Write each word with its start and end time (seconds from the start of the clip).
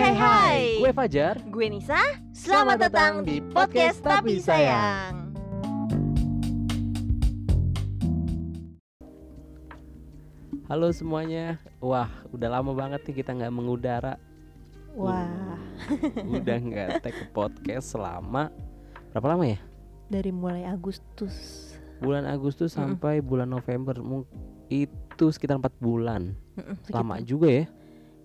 hai 0.00 0.14
hai. 0.16 0.58
Gue 0.80 0.92
Fajar. 0.92 1.34
Gue 1.46 1.66
Nisa. 1.68 2.00
Selamat, 2.32 2.88
datang 2.88 3.20
di 3.20 3.44
podcast 3.44 4.00
Tapi 4.00 4.40
Sayang. 4.40 5.36
Halo 10.70 10.94
semuanya. 10.94 11.58
Wah, 11.82 12.08
udah 12.30 12.48
lama 12.48 12.70
banget 12.72 13.02
nih 13.04 13.22
kita 13.22 13.34
nggak 13.34 13.52
mengudara. 13.52 14.14
Wah, 14.94 15.58
Udah 16.26 16.56
nggak 16.58 16.88
tag 17.04 17.14
podcast 17.30 17.94
selama 17.94 18.50
berapa 19.10 19.26
lama 19.28 19.44
ya? 19.46 19.58
dari 20.10 20.34
mulai 20.34 20.66
Agustus. 20.66 21.70
Bulan 22.02 22.26
Agustus 22.26 22.74
Mm-mm. 22.74 22.98
sampai 22.98 23.22
bulan 23.22 23.46
November. 23.46 23.94
Itu 24.66 25.30
sekitar 25.30 25.62
empat 25.62 25.74
bulan. 25.78 26.34
Mm-mm, 26.58 26.74
Lama 26.90 27.22
juga 27.22 27.46
ya. 27.46 27.64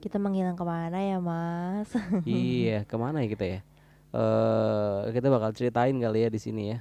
Kita 0.06 0.22
menghilang 0.22 0.54
ke 0.54 0.62
mana 0.62 1.02
ya 1.02 1.18
Mas? 1.18 1.90
iya, 2.30 2.86
ke 2.86 2.94
mana 2.94 3.26
ya 3.26 3.28
kita 3.28 3.46
ya? 3.46 3.60
Eh, 4.14 5.00
kita 5.12 5.28
bakal 5.28 5.50
ceritain 5.52 5.98
kali 5.98 6.22
ya 6.22 6.30
di 6.30 6.38
sini 6.38 6.64
ya. 6.72 6.80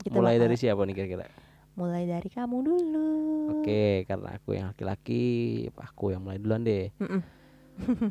Kita 0.00 0.10
Mulai 0.10 0.40
bakal- 0.40 0.42
dari 0.48 0.56
siapa 0.56 0.80
nih 0.82 0.96
kira-kira? 0.96 1.28
mulai 1.74 2.06
dari 2.06 2.30
kamu 2.30 2.56
dulu. 2.62 3.10
Oke, 3.58 4.06
karena 4.06 4.38
aku 4.38 4.54
yang 4.54 4.70
laki-laki, 4.70 5.26
aku 5.74 6.14
yang 6.14 6.22
mulai 6.22 6.38
duluan 6.38 6.64
deh. 6.64 6.88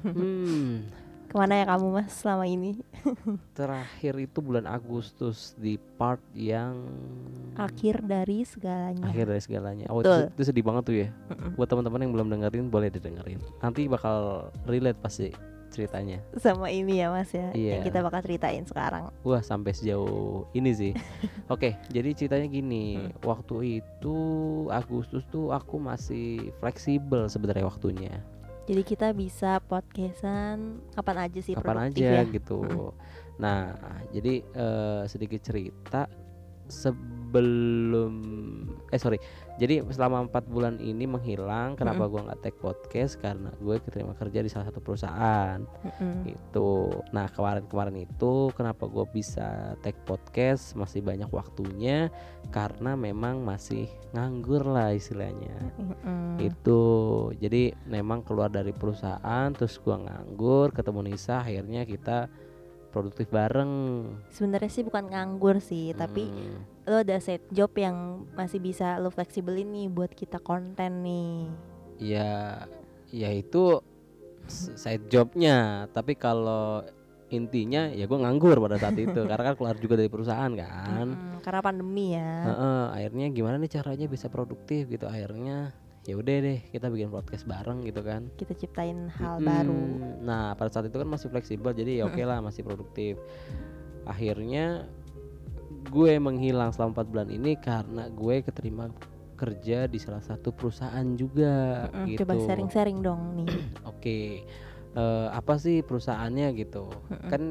Hmm, 0.03 0.91
Ke 1.34 1.42
mana 1.42 1.58
ya 1.58 1.66
kamu 1.66 1.88
Mas 1.98 2.14
selama 2.14 2.46
ini? 2.46 2.78
terakhir 3.58 4.14
itu 4.22 4.38
bulan 4.38 4.70
Agustus 4.70 5.58
di 5.58 5.82
part 5.98 6.22
yang 6.38 6.78
Akhir 7.58 8.05
dari 8.05 8.46
segalanya. 8.46 9.02
akhir 9.02 9.34
dari 9.34 9.41
segalanya. 9.41 9.86
Oh, 9.90 10.05
itu, 10.05 10.30
itu 10.30 10.41
sedih 10.46 10.62
banget 10.62 10.84
tuh 10.86 10.96
ya. 11.02 11.10
Mm-mm. 11.34 11.58
Buat 11.58 11.74
teman-teman 11.74 12.05
yang 12.05 12.14
belum 12.14 12.27
dengerin 12.30 12.70
boleh 12.70 12.94
didengerin. 12.94 13.41
Nanti 13.66 13.90
bakal 13.90 14.54
relate 14.70 15.02
pasti 15.02 15.34
ceritanya. 15.74 16.22
Sama 16.38 16.70
ini 16.70 17.02
ya 17.02 17.10
Mas 17.10 17.34
ya. 17.34 17.50
Iya. 17.57 17.82
Yang 17.82 17.90
kita 17.90 18.00
bakal 18.05 18.22
ceritain 18.22 18.66
sekarang. 18.70 19.10
Wah, 19.26 19.41
sampai 19.41 19.74
sejauh 19.74 20.46
ini 20.54 20.70
sih. 20.70 20.94
Oke, 21.54 21.74
jadi 21.90 22.13
ceritanya 22.13 22.46
gini. 22.46 23.10
Hmm. 23.10 23.10
Waktu 23.26 23.82
itu 23.82 24.18
Agustus 24.70 25.26
tuh 25.34 25.50
aku 25.50 25.82
masih 25.82 26.54
fleksibel 26.62 27.26
sebenarnya 27.26 27.66
waktunya. 27.66 28.22
Jadi 28.64 28.82
kita 28.88 29.12
bisa 29.12 29.60
podcastan 29.60 30.80
kapan 30.96 31.28
aja 31.28 31.40
sih 31.44 31.52
Kapan 31.52 31.92
produktif 31.92 32.08
aja 32.08 32.24
ya. 32.24 32.32
gitu. 32.32 32.60
Nah, 33.36 33.76
jadi 34.16 34.34
eh, 34.40 35.04
sedikit 35.12 35.42
cerita 35.44 36.08
sebelum 37.34 38.13
eh 38.93 39.01
sorry. 39.01 39.17
Jadi 39.57 39.81
selama 39.89 40.29
empat 40.29 40.45
bulan 40.45 40.77
ini 40.77 41.09
menghilang. 41.09 41.73
Kenapa 41.73 42.05
gua 42.05 42.29
nggak 42.29 42.45
take 42.45 42.57
podcast? 42.62 43.17
Karena 43.17 43.49
gue 43.57 43.81
keterima 43.81 44.13
kerja 44.13 44.45
di 44.45 44.49
salah 44.53 44.70
satu 44.70 44.77
perusahaan. 44.81 45.65
Mm-mm. 45.65 46.29
itu 46.29 46.93
nah 47.11 47.27
kemarin-kemarin 47.27 48.05
itu 48.05 48.54
kenapa 48.55 48.87
gue 48.87 49.05
bisa 49.11 49.76
take 49.84 49.99
podcast 50.07 50.73
masih 50.77 51.04
banyak 51.04 51.27
waktunya 51.29 52.07
karena 52.51 52.95
memang 52.95 53.43
masih 53.43 53.87
nganggur 54.15 54.63
lah 54.63 54.95
istilahnya 54.95 55.54
Mm-mm. 55.79 56.39
itu 56.39 56.81
jadi 57.39 57.76
memang 57.87 58.23
keluar 58.23 58.49
dari 58.51 58.71
perusahaan 58.71 59.49
terus 59.55 59.79
gua 59.81 59.99
nganggur 60.01 60.71
ketemu 60.71 61.13
Nisa 61.13 61.41
akhirnya 61.43 61.84
kita 61.87 62.27
produktif 62.94 63.27
bareng. 63.27 64.06
Sebenarnya 64.30 64.69
sih 64.69 64.86
bukan 64.86 65.09
nganggur 65.09 65.58
sih, 65.58 65.91
tapi 65.91 66.30
Hmm, 66.30 66.62
lo 66.86 67.02
ada 67.02 67.18
set 67.18 67.41
job 67.50 67.74
yang 67.74 68.24
masih 68.34 68.62
bisa 68.62 69.02
lo 69.02 69.09
fleksibelin 69.09 69.66
nih 69.68 69.88
buat 69.90 70.13
kita 70.13 70.38
konten 70.38 71.02
nih. 71.02 71.50
ya 71.97 72.63
ya 73.09 73.30
itu 73.34 73.81
side 74.47 75.09
jobnya. 75.09 75.90
Tapi 75.90 76.13
kalau 76.13 76.85
intinya 77.30 77.90
ya 77.90 78.06
gue 78.06 78.19
nganggur 78.19 78.62
pada 78.62 78.78
saat 78.78 78.94
itu 78.94 79.09
karena 79.30 79.44
kan 79.52 79.56
keluar 79.57 79.75
juga 79.75 79.97
dari 79.97 80.09
perusahaan 80.12 80.51
kan. 80.53 81.07
Mm-mm, 81.09 81.41
karena 81.41 81.62
pandemi 81.62 82.13
ya. 82.13 82.31
Heeh, 82.46 82.81
akhirnya 82.94 83.25
gimana 83.34 83.56
nih 83.57 83.72
caranya 83.73 84.06
bisa 84.06 84.29
produktif 84.29 84.85
gitu? 84.85 85.09
Akhirnya 85.09 85.73
ya 86.03 86.14
udah 86.14 86.36
deh 86.38 86.59
kita 86.68 86.88
bikin 86.88 87.08
podcast 87.08 87.44
bareng 87.44 87.81
gitu 87.81 88.00
kan 88.00 88.28
Kita 88.34 88.52
ciptain 88.53 89.08
hal 89.09 89.38
Mm-mm. 89.38 89.47
baru. 89.47 89.81
nah 90.19 90.52
pada 90.53 90.69
saat 90.69 90.86
itu 90.86 90.96
kan 90.96 91.08
masih 91.08 91.28
fleksibel 91.28 91.72
jadi 91.72 92.00
ya 92.00 92.03
oke 92.06 92.19
lah 92.19 92.40
masih 92.40 92.62
produktif 92.62 93.16
akhirnya 94.03 94.84
gue 95.86 96.12
menghilang 96.18 96.69
selama 96.69 97.00
4 97.00 97.08
bulan 97.08 97.30
ini 97.30 97.56
karena 97.56 98.08
gue 98.09 98.36
keterima 98.41 98.91
kerja 99.34 99.86
di 99.86 99.97
salah 99.97 100.19
satu 100.19 100.52
perusahaan 100.52 101.08
juga 101.14 101.88
Mm-mm, 101.90 102.06
gitu 102.09 102.20
Coba 102.24 102.35
sharing-sharing 102.38 103.00
dong 103.00 103.22
nih. 103.40 103.47
oke 103.84 104.20
Eh, 104.94 105.28
apa 105.34 105.58
sih 105.58 105.81
perusahaannya 105.81 106.53
gitu 106.53 106.85
Mm-mm. 106.85 107.25
kan 107.25 107.41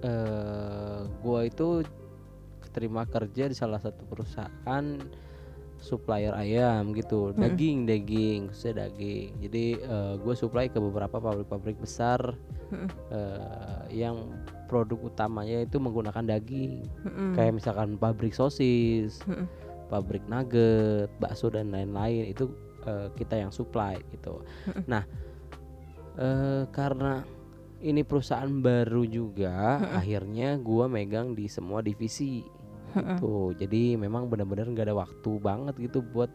eh 0.00 1.00
gua 1.18 1.42
itu 1.42 1.82
terima 2.70 3.02
kerja 3.04 3.50
di 3.50 3.56
salah 3.58 3.76
satu 3.76 4.06
perusahaan 4.06 4.84
supplier 5.80 6.36
ayam 6.36 6.92
gitu 6.92 7.32
Mm-mm. 7.32 7.40
daging 7.40 7.78
daging 7.88 8.40
khususnya 8.52 8.86
daging 8.86 9.32
jadi 9.40 9.64
eh, 9.80 10.14
gue 10.20 10.34
supply 10.36 10.68
ke 10.68 10.76
beberapa 10.76 11.16
pabrik-pabrik 11.16 11.80
besar 11.80 12.36
Mm-mm. 12.70 12.88
eh, 13.10 13.82
yang 13.90 14.28
produk 14.68 15.10
utamanya 15.10 15.64
itu 15.64 15.80
menggunakan 15.80 16.22
daging 16.22 16.84
Mm-mm. 17.02 17.32
kayak 17.34 17.56
misalkan 17.56 17.96
pabrik 17.96 18.36
sosis 18.36 19.24
Mm-mm. 19.24 19.48
pabrik 19.88 20.22
nugget 20.28 21.10
bakso 21.18 21.48
dan 21.48 21.72
lain-lain 21.72 22.30
itu 22.30 22.52
eh, 22.84 23.08
kita 23.16 23.40
yang 23.40 23.50
supply 23.50 23.96
gitu 24.12 24.44
Mm-mm. 24.68 24.84
nah 24.84 25.02
eh, 26.20 26.68
karena 26.70 27.24
ini 27.80 28.04
perusahaan 28.04 28.52
baru 28.60 29.08
juga 29.08 29.80
Mm-mm. 29.80 29.96
akhirnya 29.96 30.48
gua 30.60 30.84
megang 30.84 31.32
di 31.32 31.48
semua 31.48 31.80
divisi. 31.80 32.44
Tuh 33.20 33.54
jadi 33.56 33.96
memang 33.96 34.26
benar-benar 34.26 34.66
nggak 34.70 34.86
ada 34.90 34.96
waktu 34.96 35.30
banget 35.40 35.74
gitu 35.78 36.02
buat 36.02 36.30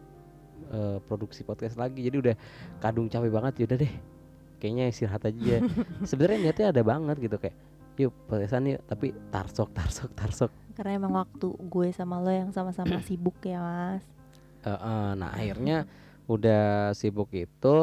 eh, 0.72 0.98
produksi 1.04 1.44
podcast 1.46 1.76
lagi. 1.76 2.02
Jadi 2.02 2.16
udah 2.16 2.34
kadung 2.80 3.06
capek 3.06 3.30
banget 3.32 3.52
ya 3.60 3.64
udah 3.68 3.78
deh 3.80 3.94
kayaknya 4.58 4.84
istirahat 4.90 5.22
aja. 5.28 5.62
Sebenarnya 6.10 6.38
niatnya 6.50 6.66
ada 6.72 6.82
banget 6.82 7.16
gitu 7.20 7.36
kayak 7.36 7.56
yuk 7.96 8.12
podcastan 8.28 8.68
yuk. 8.68 8.82
Tapi 8.88 9.12
tarsok 9.32 9.68
tarsok 9.72 10.10
tarsok. 10.16 10.50
Karena 10.76 11.00
emang 11.00 11.16
waktu 11.16 11.48
gue 11.56 11.88
sama 11.96 12.20
lo 12.20 12.32
yang 12.32 12.50
sama-sama 12.52 13.00
sibuk 13.06 13.36
ya 13.44 13.60
mas. 13.60 14.04
Eh, 14.66 14.70
eh, 14.72 15.10
nah 15.16 15.30
akhirnya 15.32 15.86
udah 16.26 16.90
sibuk 16.92 17.30
itu 17.30 17.76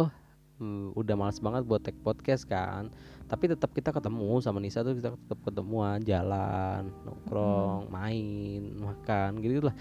mm, 0.59 0.95
udah 1.00 1.16
males 1.16 1.39
banget 1.39 1.63
buat 1.63 1.81
take 1.81 2.00
podcast 2.03 2.44
kan 2.44 2.91
tapi 3.33 3.49
tetap 3.49 3.73
kita 3.73 3.89
ketemu 3.89 4.38
sama 4.45 4.61
Nisa 4.61 4.85
tuh 4.85 4.94
kita 4.94 5.17
tetap 5.17 5.39
ketemuan 5.41 5.97
jalan 6.05 6.94
nongkrong 7.01 7.89
main 7.89 8.77
makan 8.77 9.41
gitu 9.41 9.73
lah 9.73 9.75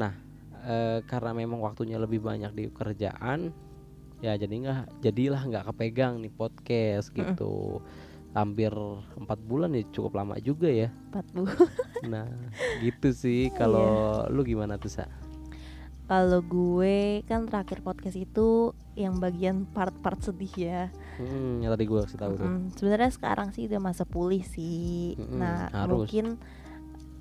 nah 0.00 0.16
eh, 0.64 1.04
karena 1.04 1.36
memang 1.36 1.60
waktunya 1.60 2.00
lebih 2.00 2.24
banyak 2.24 2.56
di 2.56 2.64
kerjaan 2.72 3.52
ya 4.20 4.36
jadi 4.36 4.52
nggak 4.52 4.84
jadilah 5.00 5.42
nggak 5.48 5.64
kepegang 5.72 6.20
nih 6.20 6.32
podcast 6.32 7.12
gitu. 7.12 7.80
Hampir 8.30 8.70
empat 9.18 9.42
bulan 9.42 9.74
ya 9.74 9.82
cukup 9.90 10.22
lama 10.22 10.38
juga 10.38 10.70
ya. 10.70 10.92
40 11.10 11.50
nah 12.12 12.28
gitu 12.78 13.10
sih. 13.10 13.50
Kalau 13.50 14.22
lu 14.30 14.46
gimana 14.46 14.78
tuh 14.78 14.92
sa? 14.92 15.10
Kalau 16.06 16.42
gue 16.42 17.26
kan 17.26 17.46
terakhir 17.50 17.82
podcast 17.82 18.18
itu 18.18 18.74
yang 18.94 19.18
bagian 19.18 19.66
part-part 19.66 20.22
sedih 20.22 20.54
ya. 20.54 20.82
Hmm, 21.20 21.60
yang 21.60 21.70
tadi 21.70 21.84
gue 21.84 21.98
kasih 22.00 22.16
tahu 22.16 22.32
tuh. 22.34 22.48
Mm, 22.48 22.62
Sebenarnya 22.72 23.10
sekarang 23.12 23.48
sih 23.52 23.68
udah 23.68 23.80
masa 23.80 24.08
pulih 24.08 24.40
sih. 24.40 25.14
Mm-mm, 25.14 25.36
nah 25.36 25.68
harus. 25.68 26.08
mungkin 26.08 26.40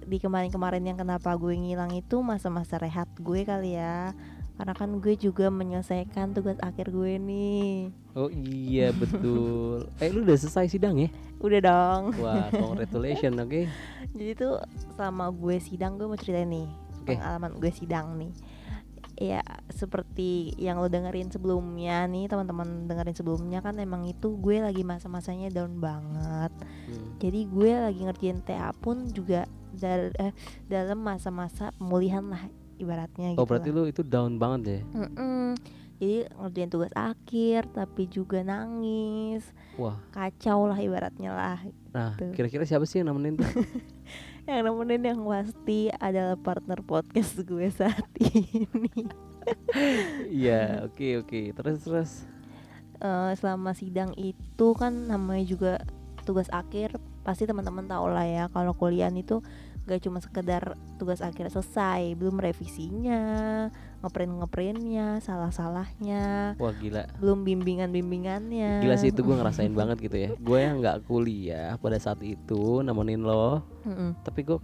di 0.01 0.17
kemarin-kemarin 0.17 0.81
yang 0.81 0.97
kenapa 0.97 1.35
gue 1.35 1.53
ngilang 1.53 1.91
itu 1.91 2.23
masa-masa 2.23 2.79
rehat 2.79 3.11
gue 3.19 3.43
kali 3.43 3.75
ya. 3.75 4.15
Karena 4.55 4.75
kan 4.75 4.91
gue 4.99 5.15
juga 5.15 5.47
menyelesaikan 5.47 6.31
tugas 6.31 6.59
akhir 6.59 6.91
gue 6.91 7.15
nih. 7.15 7.91
Oh 8.11 8.27
iya 8.27 8.91
betul. 9.01 9.87
eh 9.99 10.09
lu 10.09 10.23
udah 10.23 10.35
selesai 10.35 10.67
sidang 10.69 10.95
ya? 10.97 11.07
Udah 11.39 11.59
dong. 11.59 12.03
Wah, 12.19 12.51
congratulations, 12.55 13.35
oke. 13.35 13.67
Jadi 14.11 14.31
tuh 14.35 14.59
selama 14.95 15.31
gue 15.31 15.59
sidang 15.59 15.95
gue 15.95 16.07
mau 16.07 16.19
ceritain 16.19 16.47
nih 16.47 16.67
Oke. 16.99 17.15
pengalaman 17.15 17.51
gue 17.55 17.71
sidang 17.71 18.19
nih. 18.19 18.31
Ya 19.19 19.43
seperti 19.67 20.55
yang 20.55 20.79
lo 20.79 20.87
dengerin 20.87 21.27
sebelumnya 21.27 22.07
nih 22.07 22.31
teman-teman 22.31 22.87
dengerin 22.87 23.15
sebelumnya 23.19 23.59
kan 23.59 23.75
emang 23.75 24.07
itu 24.07 24.39
gue 24.39 24.63
lagi 24.63 24.87
masa-masanya 24.87 25.51
down 25.51 25.75
banget. 25.77 26.55
Hmm. 26.87 27.19
Jadi 27.19 27.39
gue 27.51 27.71
lagi 27.75 27.99
ngerjain 27.99 28.39
TA 28.39 28.71
pun 28.71 29.11
juga 29.11 29.43
dal- 29.75 30.15
eh, 30.15 30.31
dalam 30.71 31.03
masa-masa 31.03 31.75
pemulihan 31.75 32.23
lah 32.31 32.47
ibaratnya 32.79 33.35
gitu. 33.35 33.43
Oh 33.43 33.45
berarti 33.45 33.75
lah. 33.75 33.83
lu 33.83 33.91
itu 33.91 34.07
down 34.07 34.39
banget 34.39 34.79
ya? 34.79 34.79
Mm-mm. 34.95 35.59
Jadi 35.99 36.31
ngerjain 36.31 36.71
tugas 36.71 36.93
akhir 36.95 37.67
tapi 37.75 38.07
juga 38.07 38.39
nangis, 38.39 39.43
Wah, 39.75 39.99
kacau 40.15 40.63
lah 40.63 40.79
ibaratnya 40.79 41.35
lah. 41.35 41.59
nah 41.91 42.15
Tuh. 42.15 42.31
kira-kira 42.31 42.63
siapa 42.63 42.87
sih 42.87 43.03
yang 43.03 43.11
nemenin 43.11 43.35
tuh? 43.35 43.51
Yang 44.49 44.65
nemenin 44.65 45.03
yang 45.05 45.21
pasti 45.29 45.93
adalah 46.01 46.33
partner 46.33 46.81
podcast 46.81 47.37
gue 47.45 47.69
saat 47.69 48.01
ini. 48.33 49.05
Iya, 50.25 50.89
oke 50.89 51.21
oke. 51.21 51.53
Terus 51.53 51.77
terus. 51.85 52.11
Eh, 52.97 53.31
selama 53.37 53.77
sidang 53.77 54.17
itu 54.17 54.67
kan 54.73 55.05
namanya 55.05 55.45
juga 55.45 55.73
tugas 56.25 56.49
akhir 56.49 56.97
pasti 57.21 57.45
teman-teman 57.45 57.85
tahu 57.85 58.09
lah 58.09 58.25
ya 58.25 58.43
kalau 58.49 58.73
kuliah 58.73 59.13
itu 59.13 59.45
gak 59.89 60.05
cuma 60.05 60.21
sekedar 60.21 60.77
tugas 61.01 61.25
akhir 61.25 61.49
selesai 61.49 62.13
belum 62.13 62.37
revisinya 62.37 63.21
ngeprint 64.05 64.33
ngeprintnya 64.37 65.17
salah 65.25 65.49
salahnya 65.49 66.53
wah 66.61 66.71
gila. 66.77 67.09
belum 67.17 67.41
bimbingan 67.41 67.89
bimbingannya 67.89 68.85
gila 68.85 68.95
sih 69.01 69.09
itu 69.09 69.25
gue 69.25 69.33
ngerasain 69.41 69.73
banget 69.73 69.97
gitu 70.05 70.17
ya. 70.17 70.29
Gue 70.37 70.61
yang 70.61 70.79
nggak 70.79 71.09
kuliah 71.09 71.75
pada 71.81 71.97
saat 71.97 72.21
itu 72.21 72.85
nemenin 72.85 73.25
lo 73.25 73.65
tapi 74.21 74.45
gue 74.45 74.61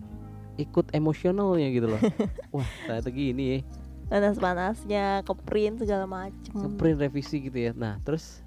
ikut 0.56 0.92
emosionalnya 0.95 1.68
gitu 1.71 1.88
loh. 1.92 2.01
Wah 2.56 2.68
ternyata 2.88 3.10
gini 3.12 3.44
ya. 3.44 3.57
Panas-panasnya 4.06 5.25
ke 5.25 5.33
print 5.33 5.81
segala 5.81 6.06
macem. 6.06 6.54
Ngeprint 6.54 7.01
revisi 7.01 7.50
gitu 7.50 7.57
ya. 7.57 7.71
Nah 7.74 8.00
terus? 8.06 8.45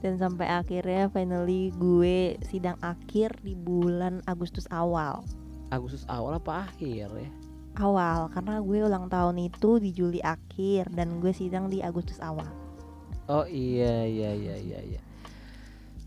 Dan 0.00 0.16
sampai 0.16 0.48
akhirnya 0.48 1.12
finally 1.12 1.72
gue 1.76 2.40
sidang 2.48 2.76
akhir 2.80 3.36
di 3.44 3.52
bulan 3.52 4.24
Agustus 4.24 4.64
awal 4.72 5.24
Agustus 5.70 6.02
awal 6.06 6.36
apa 6.36 6.66
akhir 6.66 7.08
ya? 7.08 7.30
Awal 7.78 8.28
karena 8.30 8.58
gue 8.58 8.78
ulang 8.82 9.06
tahun 9.06 9.36
itu 9.40 9.78
di 9.78 9.90
Juli 9.90 10.18
akhir 10.20 10.90
dan 10.90 11.22
gue 11.22 11.30
sidang 11.30 11.70
di 11.70 11.78
Agustus 11.80 12.18
awal. 12.18 12.46
Oh 13.26 13.46
iya 13.46 14.02
iya 14.02 14.34
iya 14.34 14.56
iya 14.58 14.80
iya. 14.82 15.00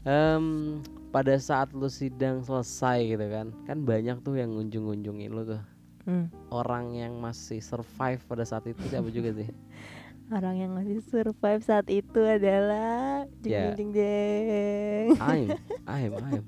Em, 0.03 0.77
pada 1.09 1.39
saat 1.39 1.71
lu 1.71 1.87
sidang 1.87 2.43
selesai 2.43 3.07
gitu 3.07 3.25
kan 3.31 3.55
kan 3.63 3.77
banyak 3.81 4.19
tuh 4.19 4.35
yang 4.35 4.51
ngunjung-ngunjungin 4.51 5.31
lu 5.31 5.43
tuh. 5.47 5.63
Hmm. 6.03 6.27
orang 6.51 6.99
yang 6.99 7.15
masih 7.15 7.63
survive 7.63 8.19
pada 8.27 8.43
saat 8.43 8.67
itu 8.67 8.83
siapa 8.91 9.07
juga 9.07 9.31
sih? 9.31 9.47
Orang 10.35 10.59
yang 10.59 10.75
masih 10.75 10.99
survive 10.99 11.63
saat 11.63 11.87
itu 11.87 12.19
adalah 12.19 13.23
Ya. 13.39 13.71
jeng 13.71 13.91
jeng 13.91 13.91
jeng 13.95 15.07
Aim 15.31 15.47
Aim 15.87 16.11
Aim 16.19 16.43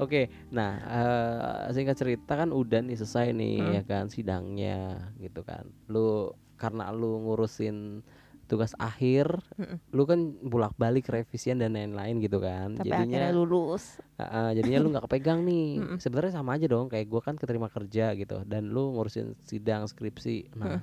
Oke, 0.00 0.32
nah 0.48 0.80
eh, 0.80 1.76
singkat 1.76 1.96
cerita 2.00 2.32
kan 2.32 2.50
udah 2.50 2.80
nih 2.80 2.96
selesai 2.96 3.36
nih 3.36 3.56
Hmm. 3.60 3.74
ya 3.76 3.82
kan 3.84 4.04
sidangnya 4.08 5.12
gitu 5.20 5.44
kan. 5.44 5.68
Lu 5.92 6.32
karena 6.56 6.88
lu 6.88 7.20
ngurusin 7.24 8.00
tugas 8.48 8.72
akhir, 8.80 9.30
Mm-mm. 9.60 9.78
lu 9.94 10.02
kan 10.08 10.34
bolak-balik 10.42 11.06
revisian 11.06 11.60
dan 11.60 11.76
lain-lain 11.76 12.18
gitu 12.18 12.40
kan. 12.42 12.74
akhirnya 12.80 13.06
jadinya 13.06 13.24
lulus 13.30 14.00
Heeh, 14.20 14.48
jadinya 14.58 14.78
lu 14.82 14.88
nggak 14.90 15.04
kepegang 15.06 15.40
nih. 15.46 15.68
Mm-mm. 15.84 15.98
Sebenarnya 16.00 16.32
sama 16.34 16.56
aja 16.56 16.66
dong 16.66 16.88
kayak 16.88 17.06
gua 17.08 17.20
kan 17.20 17.36
keterima 17.38 17.68
kerja 17.68 18.16
gitu 18.16 18.42
dan 18.48 18.72
lu 18.72 18.96
ngurusin 18.96 19.36
sidang 19.44 19.84
skripsi. 19.86 20.56
Nah, 20.58 20.80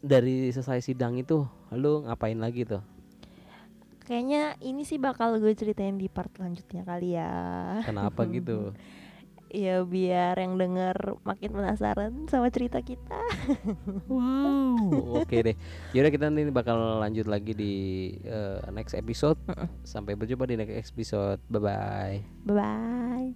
dari 0.00 0.48
selesai 0.48 0.80
sidang 0.92 1.16
itu 1.20 1.44
lu 1.74 2.04
ngapain 2.08 2.36
lagi 2.40 2.64
tuh? 2.64 2.80
Kayaknya 4.10 4.58
ini 4.58 4.82
sih 4.82 4.98
bakal 4.98 5.38
gue 5.38 5.54
ceritain 5.54 5.94
di 5.94 6.10
part 6.10 6.34
selanjutnya 6.34 6.82
kali 6.82 7.14
ya 7.14 7.30
Kenapa 7.86 8.26
gitu? 8.34 8.74
ya 9.50 9.82
biar 9.82 10.38
yang 10.38 10.54
denger 10.54 10.94
makin 11.26 11.50
penasaran 11.50 12.12
sama 12.26 12.50
cerita 12.50 12.78
kita 12.82 13.18
Wow. 14.10 15.22
Oke 15.22 15.42
deh. 15.42 15.56
Yaudah 15.90 16.10
kita 16.10 16.30
nanti 16.30 16.50
bakal 16.50 17.02
lanjut 17.02 17.26
lagi 17.26 17.54
di 17.54 17.74
eh, 18.22 18.62
next 18.70 18.94
episode. 18.94 19.38
Sampai 19.82 20.14
berjumpa 20.14 20.46
di 20.46 20.54
next 20.58 20.94
episode. 20.94 21.42
Bye 21.50 21.62
bye. 21.62 22.18
bye 22.46 22.54
bye 22.54 23.30